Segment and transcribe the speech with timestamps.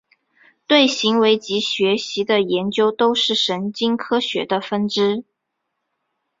[0.65, 5.23] 对行为及学习的研究都是神经科学的分支。